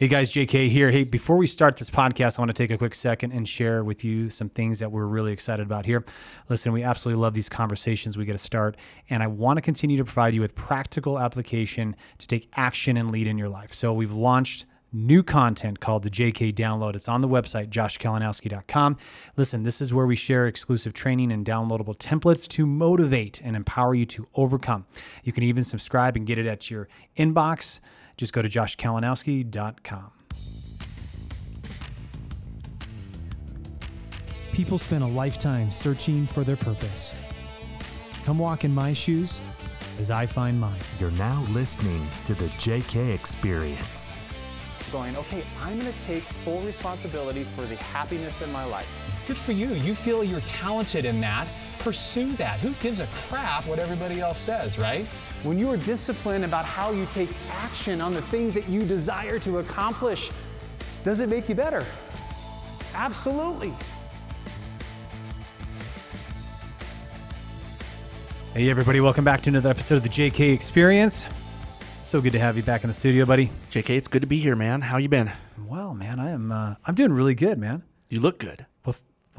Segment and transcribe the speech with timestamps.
[0.00, 0.90] Hey guys, JK here.
[0.90, 3.84] Hey, before we start this podcast, I want to take a quick second and share
[3.84, 6.06] with you some things that we're really excited about here.
[6.48, 8.78] Listen, we absolutely love these conversations we get to start,
[9.10, 13.10] and I want to continue to provide you with practical application to take action and
[13.10, 13.74] lead in your life.
[13.74, 16.96] So we've launched new content called the JK Download.
[16.96, 18.96] It's on the website, joshkalinowski.com.
[19.36, 23.94] Listen, this is where we share exclusive training and downloadable templates to motivate and empower
[23.94, 24.86] you to overcome.
[25.24, 26.88] You can even subscribe and get it at your
[27.18, 27.80] inbox.
[28.20, 30.10] Just go to joshkalinowski.com.
[34.52, 37.14] People spend a lifetime searching for their purpose.
[38.26, 39.40] Come walk in my shoes
[39.98, 40.78] as I find mine.
[40.98, 44.12] You're now listening to the JK Experience.
[44.92, 49.24] Going, okay, I'm going to take full responsibility for the happiness in my life.
[49.26, 49.68] Good for you.
[49.68, 51.48] You feel you're talented in that.
[51.80, 52.60] Pursue that.
[52.60, 55.06] Who gives a crap what everybody else says, right?
[55.42, 59.38] When you are disciplined about how you take action on the things that you desire
[59.40, 60.30] to accomplish,
[61.02, 61.82] does it make you better?
[62.94, 63.74] Absolutely.
[68.52, 71.24] Hey, everybody, welcome back to another episode of the JK Experience.
[72.04, 73.50] So good to have you back in the studio, buddy.
[73.70, 74.82] JK, it's good to be here, man.
[74.82, 75.30] How you been?
[75.66, 76.52] Well, man, I am.
[76.52, 77.84] Uh, I'm doing really good, man.
[78.10, 78.66] You look good.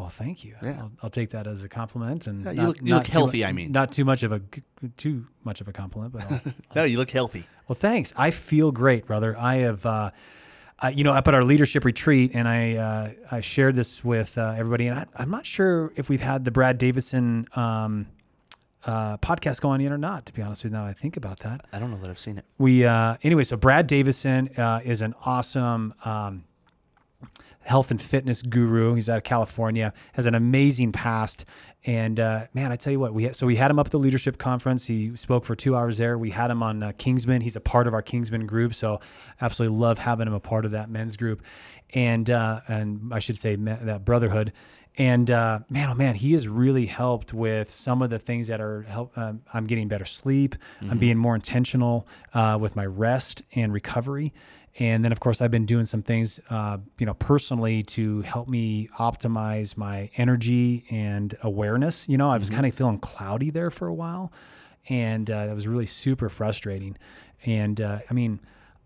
[0.02, 0.56] Well, thank you.
[0.64, 0.78] Yeah.
[0.80, 3.06] I'll, I'll take that as a compliment, and Yeah, you not- look- you not look
[3.06, 3.72] too healthy, mu- I mean.
[3.72, 4.64] not too much of a g-
[4.98, 6.42] too much of a compliment, but I'll,
[6.76, 7.46] No, you look healthy.
[7.68, 8.12] well, thanks.
[8.18, 9.38] I feel great, brother.
[9.38, 10.10] I have, uh,
[10.80, 14.36] uh, you know, up at our leadership retreat, and I uh, I shared this with
[14.40, 18.08] uh, everybody, and I, I'm not sure if we've had the Brad Davidson um,
[18.84, 20.26] uh, podcast go on yet or not.
[20.26, 21.66] To be honest with you, now I think about that.
[21.72, 22.46] I don't know that I've seen it.
[22.58, 23.44] We uh, anyway.
[23.44, 26.46] So Brad Davidson uh, is an awesome um,
[27.62, 28.96] health and fitness guru.
[28.96, 29.94] He's out of California.
[30.14, 31.46] Has an amazing past.
[31.84, 33.92] And uh, man, I tell you what, we had, so we had him up at
[33.92, 34.86] the leadership conference.
[34.86, 36.18] He spoke for two hours there.
[36.18, 37.42] We had him on uh, Kingsman.
[37.42, 39.00] He's a part of our Kingsman group, so
[39.40, 41.42] absolutely love having him a part of that men's group,
[41.94, 44.54] and uh, and I should say me- that brotherhood.
[44.98, 48.60] And uh, man, oh man, he has really helped with some of the things that
[48.62, 49.18] are help.
[49.18, 50.56] Um, I'm getting better sleep.
[50.82, 54.34] I'm being more intentional uh, with my rest and recovery.
[54.80, 58.48] And then, of course, I've been doing some things, uh, you know, personally to help
[58.48, 62.08] me optimize my energy and awareness.
[62.08, 64.32] You know, I was kind of feeling cloudy there for a while,
[64.88, 66.98] and uh, that was really super frustrating.
[67.46, 68.40] And uh, I mean,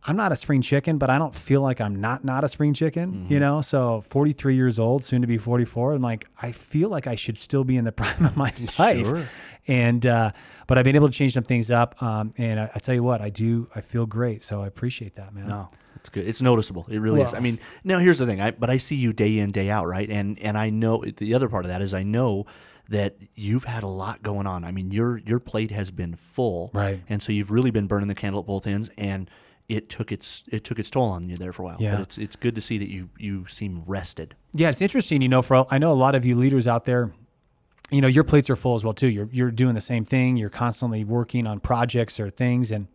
[0.08, 2.74] I'm not a spring chicken, but I don't feel like I'm not not a spring
[2.74, 3.26] chicken.
[3.28, 5.94] You know, so 43 years old, soon to be 44.
[5.94, 9.06] I'm like, I feel like I should still be in the prime of my life.
[9.06, 9.28] Sure.
[9.68, 10.32] And uh,
[10.68, 12.02] but I've been able to change some things up.
[12.02, 13.68] Um, and I, I tell you what, I do.
[13.74, 15.48] I feel great, so I appreciate that, man.
[15.48, 16.28] No, it's good.
[16.28, 16.86] It's noticeable.
[16.88, 17.34] It really is.
[17.34, 18.40] I mean, now here's the thing.
[18.42, 20.10] I but I see you day in day out, right?
[20.10, 22.46] And and I know the other part of that is I know
[22.90, 24.64] that you've had a lot going on.
[24.64, 27.02] I mean, your your plate has been full, Right.
[27.10, 29.30] And so you've really been burning the candle at both ends, and
[29.68, 31.78] it took its it took its toll on you there for a while.
[31.80, 31.96] Yeah.
[31.96, 34.36] But it's it's good to see that you you seem rested.
[34.54, 35.22] Yeah, it's interesting.
[35.22, 37.12] You know, for I know a lot of you leaders out there,
[37.92, 39.08] you know, your plates are full as well too.
[39.08, 40.38] You're you're doing the same thing.
[40.38, 42.88] You're constantly working on projects or things, and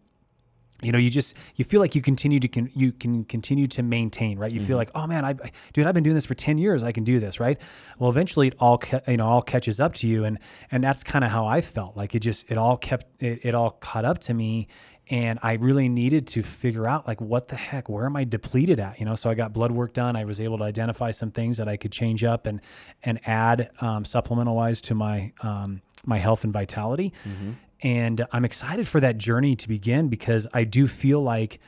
[0.82, 3.82] you know, you just you feel like you continue to can you can continue to
[3.82, 4.50] maintain, right?
[4.50, 4.76] You feel mm-hmm.
[4.76, 5.34] like, oh man, I,
[5.72, 6.82] dude, I've been doing this for ten years.
[6.82, 7.58] I can do this, right?
[7.98, 10.38] Well, eventually, it all you know all catches up to you, and
[10.70, 11.96] and that's kind of how I felt.
[11.96, 14.68] Like it just it all kept it, it all caught up to me.
[15.10, 18.78] And I really needed to figure out like what the heck, where am I depleted
[18.78, 19.00] at?
[19.00, 20.14] You know, so I got blood work done.
[20.14, 22.60] I was able to identify some things that I could change up and
[23.02, 27.12] and add um, supplemental wise to my um, my health and vitality.
[27.82, 31.60] And I'm excited for that journey to begin because I do feel like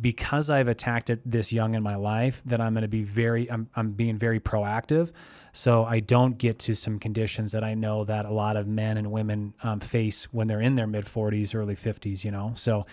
[0.00, 3.50] because I've attacked it this young in my life that I'm going to be very
[3.50, 5.12] I'm I'm being very proactive.
[5.52, 8.96] So I don't get to some conditions that I know that a lot of men
[8.96, 12.52] and women um, face when they're in their mid 40s early 50s you know?
[12.56, 12.86] So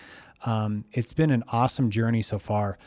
[0.44, 2.78] um, it's been an awesome journey so far.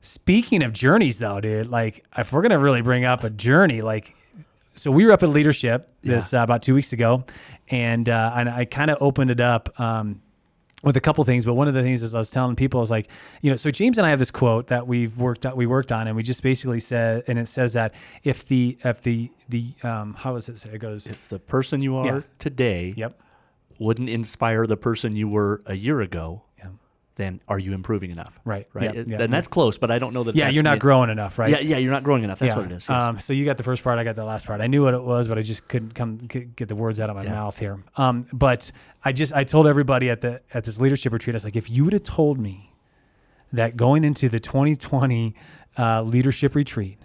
[0.00, 3.82] Speaking of journeys though dude like if we're going to really bring up a journey
[3.82, 4.14] like
[4.74, 7.24] so we were up at leadership this uh, about two weeks ago,
[7.68, 10.21] and uh, and I kind of opened it up um,
[10.82, 11.44] with a couple things.
[11.44, 13.08] But one of the things is I was telling people is like,
[13.40, 15.92] you know, so James and I have this quote that we've worked out, we worked
[15.92, 19.72] on, and we just basically said, and it says that if the if the the
[19.82, 20.70] um, how does it say?
[20.74, 22.20] It goes, If the person you are Yeah.
[22.38, 23.20] today yep,
[23.78, 26.42] wouldn't inspire the person you were a year ago,
[27.16, 28.38] then are you improving enough?
[28.44, 28.66] Right.
[28.72, 28.94] Right.
[28.94, 29.22] Yeah, yeah.
[29.22, 30.34] And that's close, but I don't know that.
[30.34, 31.50] yeah, you're not growing enough, right?
[31.50, 32.38] Yeah, yeah, you're not growing enough.
[32.38, 32.86] That's what it is.
[32.88, 32.90] yes.
[32.90, 34.60] Um, so you got the first part, I got the last part.
[34.62, 37.16] I knew what it was, but I just couldn't come get the words out of
[37.16, 37.32] my Yeah.
[37.32, 37.82] mouth here.
[37.96, 38.72] Um, but
[39.04, 41.68] I just I told everybody at the at this leadership retreat, I was like, if
[41.68, 42.72] you would have told me
[43.52, 45.34] that going into the 2020
[45.78, 46.98] uh, leadership retreat,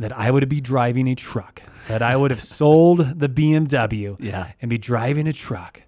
[0.00, 4.48] that I would be driving a truck, that I would have sold the BMW, Yeah.
[4.60, 5.82] and be driving a truck,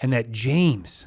[0.00, 1.06] and that James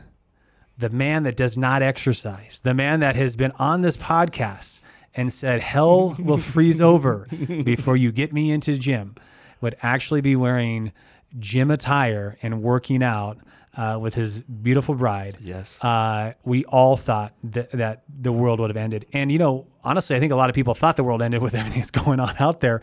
[0.77, 4.79] the man that does not exercise, the man that has been on this podcast
[5.15, 7.27] and said, Hell will freeze over
[7.63, 9.15] before you get me into the gym,
[9.61, 10.91] would actually be wearing
[11.39, 13.37] gym attire and working out
[13.75, 15.37] uh, with his beautiful bride.
[15.41, 15.77] Yes.
[15.81, 19.05] Uh, we all thought that, that the world would have ended.
[19.13, 21.55] And, you know, honestly, I think a lot of people thought the world ended with
[21.55, 22.81] everything that's going on out there.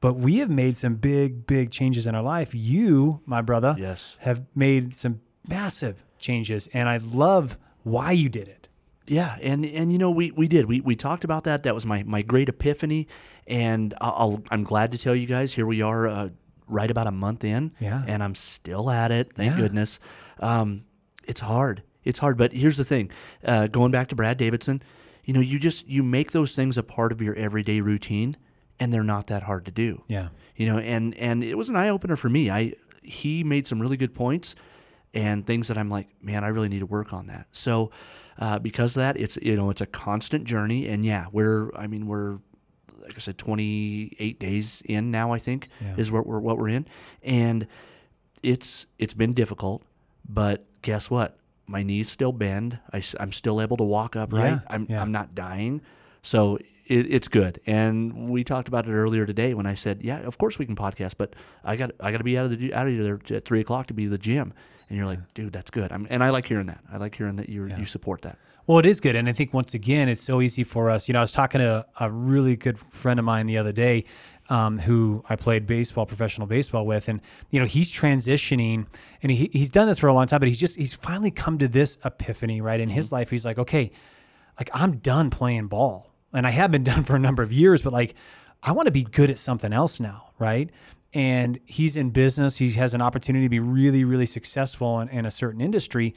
[0.00, 2.54] But we have made some big, big changes in our life.
[2.54, 4.16] You, my brother, Yes.
[4.20, 6.68] have made some massive changes.
[6.72, 8.68] And I love why you did it.
[9.06, 11.62] Yeah, and and you know we, we did we, we talked about that.
[11.62, 13.08] That was my, my great epiphany,
[13.46, 16.28] and I'll, I'll I'm glad to tell you guys here we are, uh,
[16.66, 18.04] right about a month in, Yeah.
[18.06, 19.32] and I'm still at it.
[19.34, 19.60] Thank Yeah.
[19.60, 19.98] goodness.
[20.40, 20.84] Um,
[21.26, 21.82] it's hard.
[22.04, 23.10] It's hard, but here's the thing.
[23.42, 24.82] Uh, going back to Brad Davidson,
[25.24, 28.36] you know, you just you make those things a part of your everyday routine,
[28.78, 30.02] and they're not that hard to do.
[30.08, 30.28] Yeah.
[30.54, 32.72] you know and and it was an eye opener for me i
[33.02, 34.54] he made some really good points
[35.14, 37.46] and things that i'm like man i really need to work on that.
[37.52, 37.90] So
[38.38, 41.86] uh, because of that it's you know it's a constant journey and yeah we're i
[41.86, 42.38] mean we're
[43.02, 45.94] like i said 28 days in now i think Yeah.
[45.96, 46.86] is what we're what we're in.
[47.22, 47.66] And
[48.42, 49.82] it's it's been difficult
[50.28, 51.38] but guess what?
[51.66, 52.78] My knees still bend.
[52.92, 54.52] I, am still able to walk upright.
[54.52, 55.00] Yeah, I'm, yeah.
[55.02, 55.80] I'm not dying.
[56.22, 56.56] So
[56.86, 57.60] it, it's good.
[57.66, 60.76] And we talked about it earlier today when i said yeah of course we can
[60.76, 61.34] podcast but
[61.64, 63.86] i got i got to be out of the out of there at three o'clock
[63.88, 64.52] to be the gym
[64.88, 67.36] and you're like dude that's good I'm, and i like hearing that i like hearing
[67.36, 68.38] that you you support that
[68.68, 69.16] Well, it is good.
[69.16, 71.08] And I think once again, it's so easy for us.
[71.08, 74.04] You know, I was talking to a really good friend of mine the other day
[74.50, 77.08] um, who I played baseball, professional baseball with.
[77.08, 78.86] And, you know, he's transitioning
[79.22, 81.58] and he, he's done this for a long time, but he's just, he's finally come
[81.58, 82.78] to this epiphany, right?
[82.78, 83.90] In his life, he's like, okay,
[84.58, 86.12] like I'm done playing ball.
[86.34, 88.16] And I have been done for a number of years, but like
[88.62, 90.68] I want to be good at something else now, right?
[91.14, 92.56] And he's in business.
[92.56, 96.14] He has an opportunity to be really, really successful in, in a certain industry.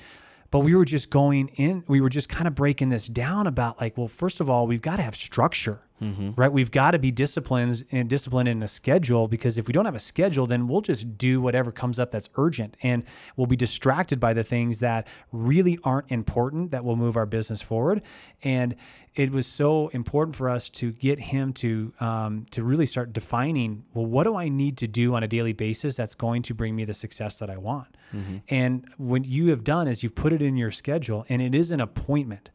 [0.51, 3.79] But we were just going in, we were just kind of breaking this down about
[3.79, 6.31] like, well, first of all, we've got to have structure, mm-hmm.
[6.35, 6.51] right?
[6.51, 9.95] We've got to be disciplined and disciplined in a schedule because if we don't have
[9.95, 13.03] a schedule, then we'll just do whatever comes up that's urgent and
[13.37, 17.61] we'll be distracted by the things that really aren't important that will move our business
[17.61, 18.01] forward.
[18.43, 18.75] And
[19.13, 23.83] it was so important for us to get him to um, to really start defining
[23.93, 26.75] well what do i need to do on a daily basis that's going to bring
[26.75, 27.97] me the success that i want?
[28.49, 31.71] And what you have done is you've put it in your schedule and it is
[31.71, 32.49] an appointment.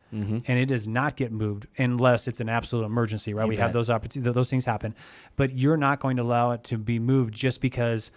[0.46, 3.48] And it does not get moved unless it's an absolute emergency right?
[3.48, 4.94] We have those opportunities those things happen.
[5.36, 8.10] But you're not going to allow it to be moved just because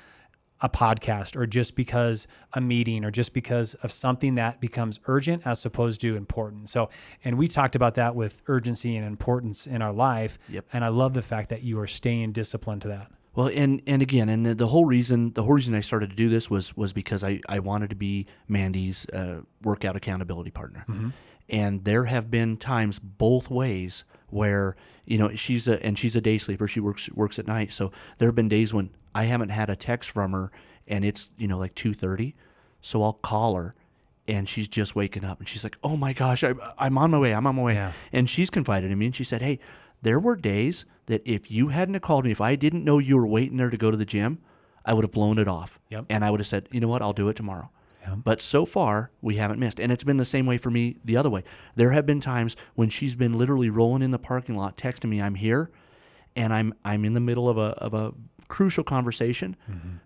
[0.61, 5.43] a podcast or just because a meeting or just because of something that becomes urgent
[5.45, 6.69] as opposed to important.
[6.69, 6.89] So,
[7.23, 10.37] and we talked about that with urgency and importance in our life.
[10.49, 10.65] Yep.
[10.73, 13.11] And I love the fact that you are staying disciplined to that.
[13.35, 16.15] Well, and and again, and the, the whole reason the whole reason I started to
[16.15, 20.85] do this was was because I I wanted to be Mandy's uh, workout accountability partner,
[21.47, 26.21] and there have been times both ways where you know she's a and she's a
[26.21, 26.67] day sleeper.
[26.67, 29.75] She works works at night, so there have been days when I haven't had a
[29.75, 30.51] text from her,
[30.87, 32.35] and it's you know like two thirty,
[32.81, 33.75] so I'll call her.
[34.27, 37.17] And she's just waking up, and she's like, "Oh my gosh, I, I'm on my
[37.17, 37.33] way.
[37.33, 37.93] I'm on my way." Yeah.
[38.11, 39.59] And she's confided in me, and she said, "Hey,
[40.01, 43.27] there were days that if you hadn't called me, if I didn't know you were
[43.27, 44.39] waiting there to go to the gym,
[44.85, 45.79] I would have blown it off.
[45.89, 46.05] Yep.
[46.09, 47.69] And I would have said, you know what, I'll do it tomorrow.
[48.01, 48.19] Yep.
[48.23, 49.79] But so far, we haven't missed.
[49.79, 51.43] And it's been the same way for me the other way.
[51.75, 55.21] There have been times when she's been literally rolling in the parking lot, texting me,
[55.21, 55.69] I'm here,
[56.35, 58.13] and I'm I'm in the middle of a of a
[58.49, 59.55] crucial conversation,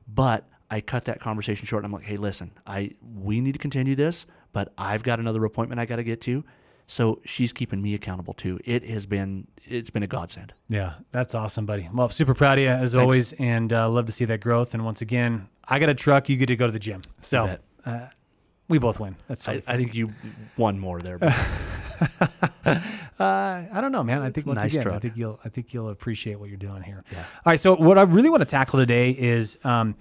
[0.08, 1.84] but I cut that conversation short.
[1.84, 5.44] And I'm like, hey, listen, I we need to continue this, but I've got another
[5.46, 6.44] appointment I got to get to.
[6.86, 8.60] So she's keeping me accountable too.
[8.66, 10.54] It has been it's been a godsend.
[10.70, 11.90] Yeah, that's awesome, buddy.
[11.92, 14.74] Well, super proud of you as always, and uh, love to see that growth.
[14.74, 16.28] And once again, I got a truck.
[16.30, 18.08] You get to go to the gym, so uh,
[18.68, 19.16] we both win.
[19.28, 20.10] That's I, I think you
[20.58, 21.20] won more there.
[23.24, 24.22] Uh, I don't know, man.
[24.22, 26.84] I think once nice again, I think you'll, I think you'll appreciate what you're doing
[26.84, 27.04] here.
[27.12, 27.20] Yeah.
[27.20, 27.60] All right.
[27.60, 29.96] So what I really want to tackle today is, um,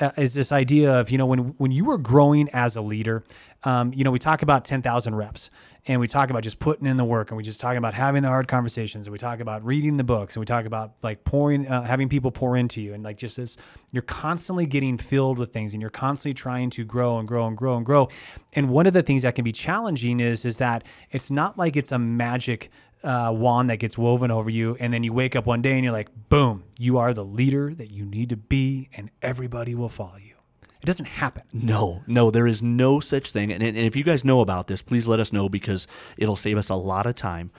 [0.00, 3.24] uh, is this idea of you know when when you were growing as a leader,
[3.64, 5.50] um, you know we talk about ten thousand reps,
[5.86, 8.22] and we talk about just putting in the work, and we just talk about having
[8.22, 11.24] the hard conversations, and we talk about reading the books, and we talk about like
[11.24, 13.56] pouring, uh, having people pour into you, and like just this,
[13.92, 17.56] you're constantly getting filled with things, and you're constantly trying to grow and grow and
[17.56, 18.08] grow and grow.
[18.52, 21.76] And one of the things that can be challenging is is that it's not like
[21.76, 22.70] it's a magic
[23.04, 25.84] uh, wand that gets woven over you, and then you wake up one day and
[25.84, 29.88] you're like, boom, you are the leader that you need to be, and everybody will
[29.88, 30.34] follow you.
[30.80, 31.42] It doesn't happen.
[31.52, 33.50] no, no, there is no such thing.
[33.52, 35.86] And, and if you guys know about this, please let us know because
[36.16, 37.50] it'll save us a lot of time.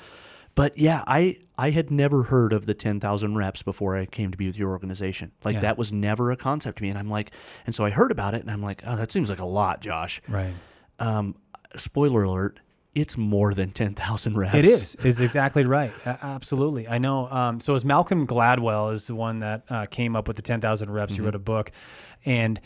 [0.56, 4.32] But yeah, I I had never heard of the ten thousand reps before I came
[4.32, 5.32] to be with your organization.
[5.44, 5.60] Like Yeah.
[5.62, 6.90] that was never a concept to me.
[6.90, 7.32] And I'm like,
[7.66, 9.82] and so I heard about it, and I'm like, oh, that seems like a lot,
[9.82, 10.22] Josh.
[10.28, 10.54] Right.
[11.00, 11.36] um,
[11.78, 12.60] spoiler alert,
[13.00, 14.56] it's more than 10,000 reps.
[14.56, 14.96] It is.
[14.96, 15.94] Is exactly right.
[16.06, 16.88] Absolutely.
[16.88, 17.28] I know.
[17.30, 20.62] Um, so, as Malcolm Gladwell is the one that uh, came up with the ten
[20.62, 21.16] thousand reps.
[21.16, 21.72] He wrote a book,
[22.26, 22.60] and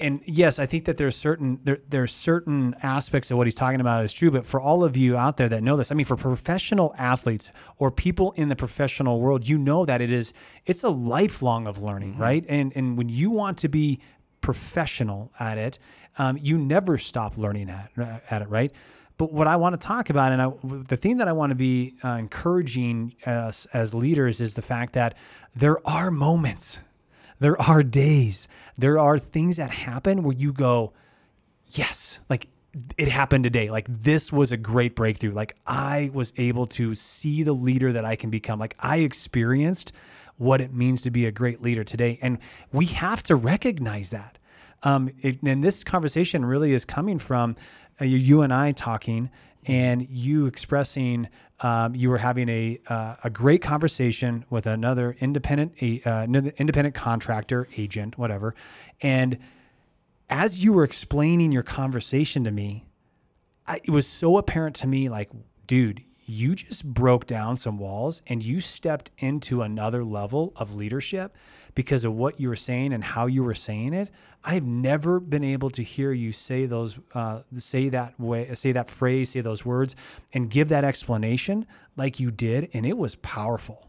[0.00, 3.80] and yes, I think that there's certain there there's certain aspects of what he's talking
[3.80, 4.30] about is true.
[4.30, 7.50] But for all of you out there that know this, I mean, for professional athletes
[7.78, 10.32] or people in the professional world, you know that it is
[10.66, 12.44] it's a lifelong of learning, right?
[12.48, 14.00] And and when you want to be
[14.40, 15.78] professional at it,
[16.18, 17.90] um, you never stop learning at
[18.30, 18.72] at it, right?
[19.18, 21.56] But what I want to talk about, and I, the thing that I want to
[21.56, 25.16] be uh, encouraging us as leaders, is the fact that
[25.54, 26.78] there are moments,
[27.40, 28.48] there are days,
[28.78, 30.92] there are things that happen where you go,
[31.66, 32.46] yes, like
[32.96, 33.70] it happened today.
[33.70, 35.32] Like this was a great breakthrough.
[35.32, 38.58] Like I was able to see the leader that I can become.
[38.58, 39.92] Like I experienced
[40.36, 42.18] what it means to be a great leader today.
[42.22, 42.38] And
[42.72, 44.37] we have to recognize that.
[44.82, 47.56] Um, it, and this conversation really is coming from
[48.00, 49.30] uh, you- and I talking
[49.66, 51.28] and you expressing
[51.60, 56.52] um, you were having a uh, a great conversation with another independent a, uh, another
[56.58, 58.54] independent contractor agent whatever.
[59.00, 59.38] And
[60.30, 62.84] as you were explaining your conversation to me
[63.66, 65.30] I, it was so apparent to me like
[65.66, 71.34] dude you just broke down some walls and you stepped into another level of leadership
[71.78, 74.10] because of what you were saying and how you were saying it
[74.44, 78.90] i've never been able to hear you say those uh, say that way say that
[78.90, 79.94] phrase say those words
[80.32, 81.64] and give that explanation
[81.98, 83.84] like you did and it was powerful.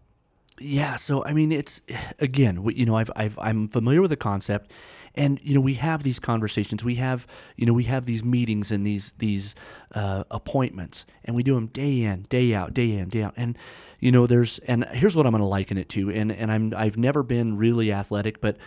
[0.60, 1.82] Yeah, so I mean, it's
[2.20, 4.72] again, you know, I've, I've I'm familiar with the concept,
[5.16, 8.70] and you know, we have these conversations, we have, you know, we have these meetings
[8.70, 9.56] and these these
[9.96, 13.58] uh, appointments, and we do them day in, day out, day in, day out, and
[14.00, 16.74] you know, there's and here's what I'm going to liken it to, and and I'm
[16.76, 18.58] I've never been really athletic, but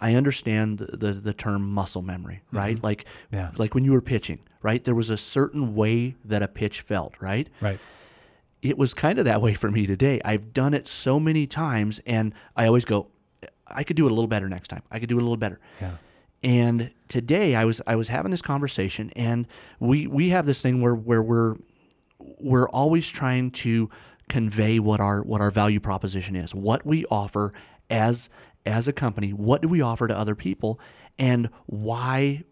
[0.00, 2.56] I understand the the, the term muscle memory, mm-hmm.
[2.56, 2.82] right?
[2.82, 3.50] Like Yeah.
[3.56, 4.82] like when you were pitching, right?
[4.82, 7.48] There was a certain way that a pitch felt, right?
[7.60, 7.80] right
[8.62, 10.20] it was kind of that way for me today.
[10.24, 13.08] I've done it so many times, and I always go,
[13.66, 14.82] I could do it a little better next time.
[14.90, 15.58] I could do it a little better.
[15.80, 15.96] yeah
[16.44, 19.46] And today I was I was having this conversation, and
[19.80, 21.56] we we have this thing where where we're
[22.38, 23.90] we're always trying to
[24.32, 27.52] convey what our what our value proposition is, what we offer
[27.90, 28.30] as
[28.64, 30.80] as a company, what do we offer to other people,
[31.18, 32.42] and why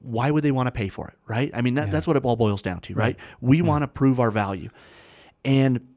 [0.00, 1.50] why would they want to pay for it, right?
[1.52, 3.16] I mean that, that's what it all boils down to, right?
[3.40, 3.66] We mm-hmm.
[3.66, 4.70] want to prove our value.
[5.44, 5.88] And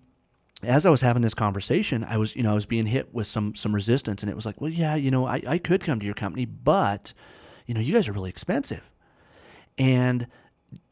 [0.63, 3.27] as I was having this conversation, I was, you know, I was being hit with
[3.27, 5.99] some some resistance, and it was like, well, yeah, you know, I, I could come
[5.99, 7.13] to your company, but,
[7.67, 8.89] you know, you guys are really expensive.
[9.77, 10.25] And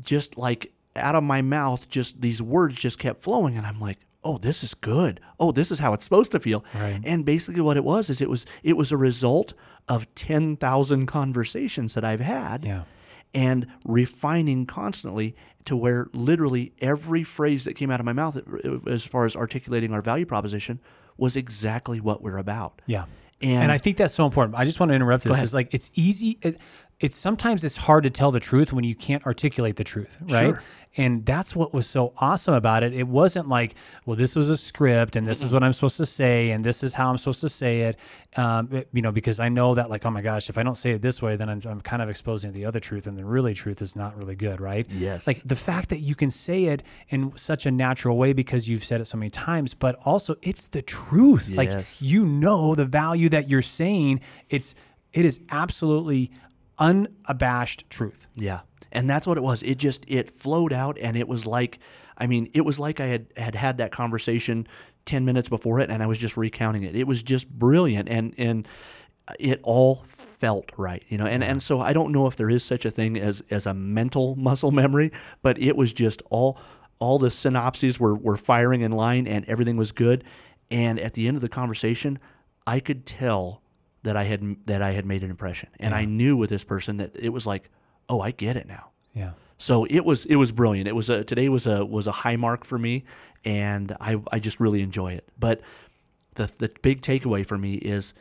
[0.04, 3.98] just like out of my mouth, just these words just kept flowing, and I'm like,
[4.24, 5.20] oh, this is good.
[5.40, 6.64] Oh, this is how it's supposed to feel.
[6.74, 7.00] Right.
[7.04, 9.54] And basically, what it was is it was it was a result
[9.88, 12.84] of ten thousand conversations that I've had yeah
[13.32, 18.90] and refining constantly to where literally every phrase that came out of my mouth uh,
[18.90, 20.80] as far as articulating our value proposition
[21.16, 22.82] was exactly what we're about.
[22.88, 23.06] Yeah.
[23.42, 24.56] And- And, I think that's so important.
[24.58, 25.44] I just want to interrupt this.
[25.44, 26.40] It's like it's easy.
[26.42, 26.58] It,
[27.00, 30.48] it's sometimes it's hard to tell the truth when you can't articulate the truth, right?
[30.48, 30.64] Sure.
[30.98, 32.94] And that's what was so awesome about it.
[32.94, 33.76] It wasn't like,
[34.06, 36.84] well, this was a script, and this is what I'm supposed to say, and this
[36.84, 37.98] is how I'm supposed to say it.
[38.36, 40.76] Um, it- you know, because I know that, like, oh my gosh, if I don't
[40.76, 43.24] say it this way, then I'm, I'm kind of exposing the other truth, and the
[43.24, 44.90] really truth is not really good, right?
[44.90, 45.28] Yes.
[45.28, 48.84] Like the fact that you can say it in such a natural way because you've
[48.84, 51.48] said it so many times, but also it's the truth.
[51.50, 51.58] Yes.
[51.58, 54.22] Like you know the value that you're saying.
[54.50, 54.74] It's
[55.14, 56.32] it is absolutely
[56.80, 58.28] unabashed truth.
[58.36, 58.62] Yeah.
[58.92, 59.62] And that's what it was.
[59.64, 61.80] It just it flowed out and it was like
[62.18, 64.68] I mean, it was like I had had had that conversation
[65.06, 66.96] 10 minutes before it and I was just recounting it.
[66.96, 68.68] It was just brilliant and and
[69.40, 71.26] it all felt right, you know.
[71.26, 73.74] And and so I don't know if there is such a thing as as a
[73.74, 76.60] mental muscle memory, but it was just all
[77.00, 80.24] all the synopses were were firing in line and everything was good.
[80.72, 82.20] And at the end of the conversation,
[82.66, 83.62] I could tell
[84.04, 85.70] that I had that I had made an impression.
[85.80, 87.70] And I knew with this person that it was like,
[88.08, 89.32] "Oh, I get it now." Yeah.
[89.58, 90.88] So it was it was brilliant.
[90.88, 93.04] It was a today was a was a high mark for me,
[93.44, 95.28] and I I just really enjoy it.
[95.38, 95.62] But
[96.36, 98.14] the the big takeaway for me is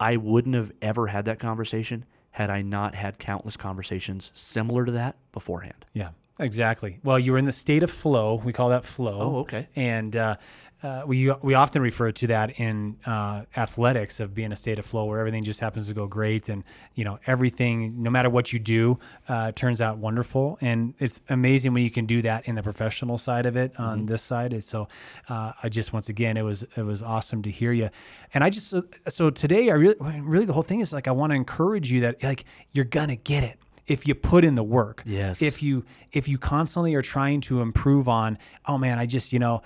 [0.00, 4.92] I wouldn't have ever had that conversation had I not had countless conversations similar to
[4.92, 5.84] that beforehand.
[5.92, 6.08] Yeah,
[6.40, 6.98] exactly.
[7.04, 8.40] Well, you were in the state of flow.
[8.42, 9.18] We call that flow.
[9.20, 9.68] Oh, okay.
[9.76, 10.36] And uh,
[10.82, 14.84] uh, we we often refer to that in uh, athletics of being a state of
[14.84, 18.52] flow where everything just happens to go great, and you know everything, no matter what
[18.52, 18.98] you do,
[19.28, 20.58] uh, turns out wonderful.
[20.60, 24.06] And it's amazing when you can do that in the professional side of it on
[24.06, 24.52] this side.
[24.52, 24.88] And so,
[25.28, 27.88] uh, I just once again, it was it was awesome to hear you.
[28.34, 28.74] And I just
[29.08, 32.00] so today, I really really the whole thing is like I want to encourage you
[32.00, 35.02] that like you're gonna get it if you put in the work.
[35.04, 35.42] Yes.
[35.42, 39.38] If you if you constantly are trying to improve on, oh man, I just, you
[39.38, 39.62] know,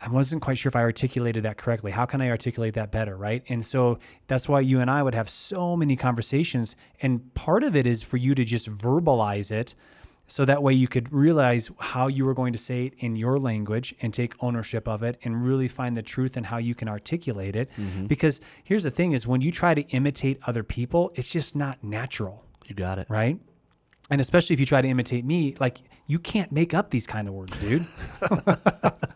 [0.00, 1.90] I wasn't quite sure if I articulated that correctly.
[1.92, 3.42] How can I articulate that better, right?
[3.48, 7.76] And so that's why you and I would have so many conversations and part of
[7.76, 9.74] it is for you to just verbalize it
[10.28, 13.38] so that way you could realize how you were going to say it in your
[13.38, 16.88] language and take ownership of it and really find the truth and how you can
[16.88, 18.06] articulate it mm-hmm.
[18.06, 21.82] because here's the thing is when you try to imitate other people it's just not
[21.82, 23.06] natural You got it.
[23.08, 23.38] right
[24.10, 27.28] and especially if you try to imitate me like you can't make up these kind
[27.28, 27.86] of words dude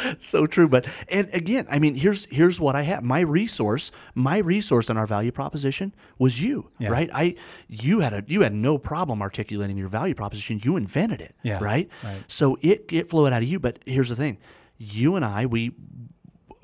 [0.18, 4.38] so true but and again i mean here's here's what i have my resource my
[4.38, 6.88] resource in our value proposition was you Yeah.
[6.88, 7.10] right?
[7.12, 7.34] I
[7.68, 10.60] you had a you had no problem articulating your value proposition.
[10.62, 11.88] You invented it Yeah, right?
[12.04, 12.22] right.
[12.28, 14.38] so it it flowed out of you but here's the thing.
[14.78, 15.72] You and i we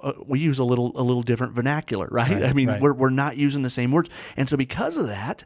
[0.00, 2.80] uh, we use a little a little different vernacular right, Right, i mean right.
[2.80, 4.08] we're, we're not using the same words.
[4.36, 5.44] And so because of that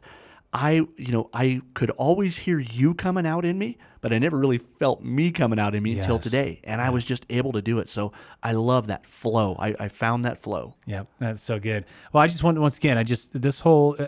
[0.53, 4.37] i you know i could always hear you coming out in me but i never
[4.37, 7.61] really felt me coming out in me until today and I was just able to
[7.61, 7.89] do it.
[7.89, 9.55] So I love that flow.
[9.57, 10.73] I, I found that flow.
[10.85, 11.85] Yeah, that's so good.
[12.11, 14.07] Well, I just want once again, I just this whole uh,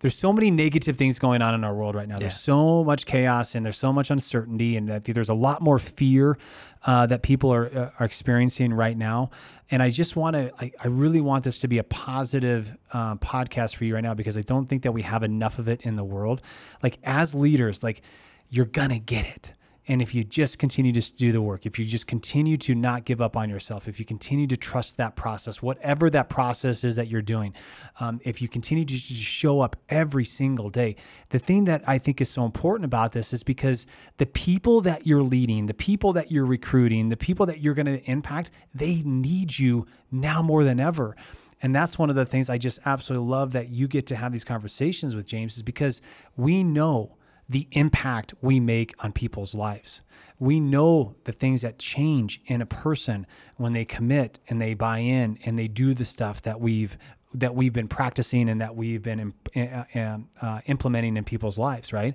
[0.00, 2.18] there's so many negative things going on in our world right now.
[2.18, 6.36] There's so much chaos and there's so much uncertainty, and there's a lot more fear
[6.84, 9.30] uh, that people are uh, are experiencing right now.
[9.70, 13.16] And I just want to, I, I really want this to be a positive uh,
[13.16, 15.80] podcast for you right now because I don't think that we have enough of it
[15.82, 16.42] in the world.
[16.82, 18.02] Like as leaders, like
[18.50, 19.52] you're gonna get it.
[19.86, 23.04] And if you just continue to do the work, if you just continue to not
[23.04, 26.96] give up on yourself, if you continue to trust that process, whatever that process is
[26.96, 27.52] that you're doing,
[28.00, 30.96] um, if you continue to just show up every single day,
[31.30, 33.86] the thing that I think is so important about this is because
[34.16, 37.86] the people that you're leading, the people that you're recruiting, the people that you're going
[37.86, 41.14] to impact, they need you now more than ever.
[41.60, 44.32] And that's one of the things I just absolutely love that you get to have
[44.32, 46.00] these conversations with James is because
[46.36, 47.16] we know
[47.48, 50.02] the impact we make on people's lives.
[50.38, 54.98] We know the things that change in a person when they commit and they buy
[54.98, 56.96] in and they do the stuff that we've
[57.36, 61.92] that we've been practicing and that we've been uh, uh, implementing in people's lives.
[61.92, 62.14] Right?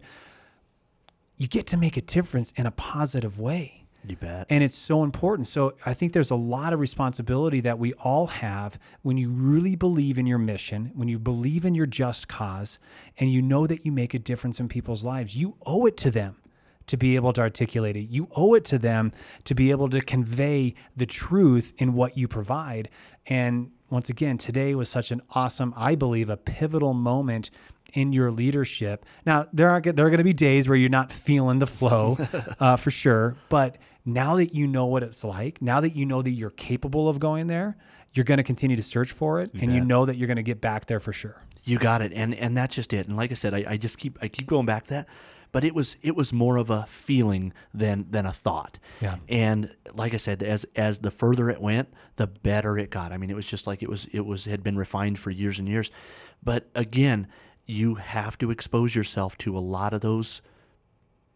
[1.38, 3.79] You get to make a difference in a positive way.
[4.08, 4.48] You bet.
[4.50, 5.48] And it's so important.
[5.48, 9.76] So I think there's a lot of responsibility that we all have when you really
[9.76, 12.80] believe in your mission, when you believe in your just cause,
[13.18, 15.36] and you know that you make a difference in people's lives.
[15.36, 16.38] You owe it to them
[16.88, 18.10] to be able to articulate it.
[18.10, 19.12] You owe it to them
[19.44, 22.90] to be able to convey the truth in what you provide.
[23.28, 27.52] And once again, today was such an awesome, I believe, a pivotal moment
[27.94, 29.06] in your leadership.
[29.26, 32.18] Now, there are there are going to be days where you're not feeling the flow,
[32.60, 33.36] uh, for sure.
[33.50, 37.10] But now that you know what it's like, now that you know that you're capable
[37.10, 37.78] of going there,
[38.14, 40.44] you're going to continue to search for it, and you know that you're going to
[40.44, 41.44] get back there for sure.
[41.64, 43.08] You got it, and and that's just it.
[43.08, 45.08] And like I said, I, I just keep I keep going back to that,
[45.52, 48.78] but it was it was more of a feeling than than a thought.
[49.02, 49.18] Yeah.
[49.28, 53.12] And like I said, as as the further it went, the better it got.
[53.12, 55.60] I mean, it was just like it was it was had been refined for years
[55.60, 55.92] and years.
[56.44, 57.28] But again,
[57.70, 60.42] you have to expose yourself to a lot of those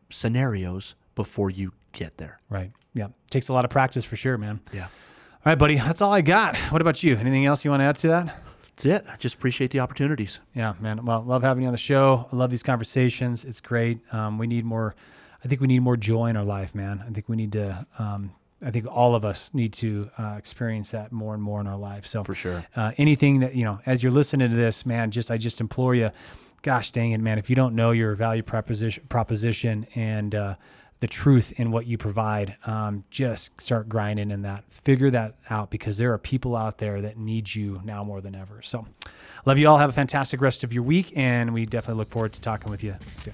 [0.09, 2.39] scenarios before you get there.
[2.49, 2.71] Right.
[2.93, 3.09] Yeah.
[3.29, 4.59] Takes a lot of practice for sure, man.
[4.73, 4.85] Yeah.
[4.85, 5.75] All right, buddy.
[5.75, 6.57] That's all I got.
[6.71, 7.15] What about you?
[7.15, 8.43] Anything else you want to add to that?
[8.63, 9.05] That's it.
[9.07, 10.39] I just appreciate the opportunities.
[10.55, 11.05] Yeah, man.
[11.05, 12.27] Well, love having you on the show.
[12.31, 13.45] I love these conversations.
[13.45, 13.99] It's great.
[14.11, 14.95] Um, we need more.
[15.43, 17.03] I think we need more joy in our life, man.
[17.07, 17.85] I think we need to.
[17.99, 18.31] Um,
[18.65, 21.77] I think all of us need to uh, experience that more and more in our
[21.77, 22.05] life.
[22.07, 22.65] So For sure.
[22.75, 25.95] uh, anything that you know, as you're listening to this, man, just I just implore
[25.95, 26.11] you.
[26.61, 27.37] Gosh dang it, man!
[27.39, 30.55] If you don't know your value proposition, proposition and uh,
[31.01, 34.63] the truth in what you provide, um, just start grinding in that.
[34.69, 38.33] Figure that out because there are people out there that need you now more than
[38.33, 38.61] ever.
[38.61, 38.87] So,
[39.45, 39.77] love you all.
[39.77, 42.81] Have a fantastic rest of your week, and we definitely look forward to talking with
[42.81, 43.33] you soon.